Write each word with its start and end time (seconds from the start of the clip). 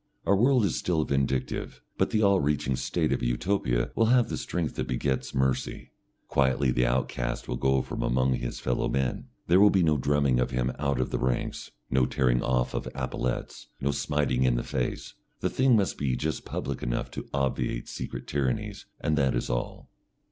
Our 0.25 0.35
world 0.35 0.65
is 0.65 0.79
still 0.79 1.03
vindictive, 1.03 1.79
but 1.95 2.09
the 2.09 2.23
all 2.23 2.39
reaching 2.39 2.75
State 2.75 3.13
of 3.13 3.21
Utopia 3.21 3.91
will 3.93 4.07
have 4.07 4.29
the 4.29 4.37
strength 4.39 4.73
that 4.77 4.87
begets 4.87 5.35
mercy. 5.35 5.91
Quietly 6.27 6.71
the 6.71 6.87
outcast 6.87 7.47
will 7.47 7.55
go 7.55 7.83
from 7.83 8.01
among 8.01 8.33
his 8.33 8.59
fellow 8.59 8.89
men. 8.89 9.27
There 9.45 9.59
will 9.59 9.69
be 9.69 9.83
no 9.83 9.97
drumming 9.97 10.39
of 10.39 10.49
him 10.49 10.71
out 10.79 10.99
of 10.99 11.11
the 11.11 11.19
ranks, 11.19 11.69
no 11.91 12.07
tearing 12.07 12.41
off 12.41 12.73
of 12.73 12.87
epaulettes, 12.95 13.67
no 13.79 13.91
smiting 13.91 14.41
in 14.41 14.55
the 14.55 14.63
face. 14.63 15.13
The 15.41 15.51
thing 15.51 15.75
must 15.75 15.99
be 15.99 16.15
just 16.15 16.45
public 16.45 16.81
enough 16.81 17.11
to 17.11 17.29
obviate 17.31 17.87
secret 17.87 18.25
tyrannies, 18.25 18.87
and 19.01 19.15
that 19.19 19.35
is 19.35 19.51
all. 19.51 19.91